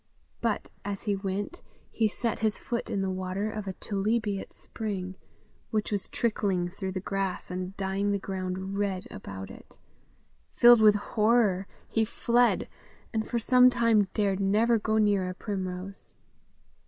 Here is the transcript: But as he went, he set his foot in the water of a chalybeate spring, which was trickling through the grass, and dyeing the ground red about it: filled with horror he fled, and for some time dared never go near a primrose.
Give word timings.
But 0.41 0.71
as 0.83 1.03
he 1.03 1.15
went, 1.15 1.61
he 1.91 2.07
set 2.07 2.39
his 2.39 2.57
foot 2.57 2.89
in 2.89 3.03
the 3.03 3.11
water 3.11 3.51
of 3.51 3.67
a 3.67 3.73
chalybeate 3.75 4.51
spring, 4.51 5.13
which 5.69 5.91
was 5.91 6.07
trickling 6.07 6.69
through 6.69 6.93
the 6.93 6.99
grass, 6.99 7.51
and 7.51 7.77
dyeing 7.77 8.09
the 8.11 8.17
ground 8.17 8.79
red 8.79 9.05
about 9.11 9.51
it: 9.51 9.77
filled 10.55 10.81
with 10.81 10.95
horror 10.95 11.67
he 11.87 12.03
fled, 12.03 12.67
and 13.13 13.29
for 13.29 13.37
some 13.37 13.69
time 13.69 14.07
dared 14.15 14.39
never 14.39 14.79
go 14.79 14.97
near 14.97 15.29
a 15.29 15.35
primrose. 15.35 16.15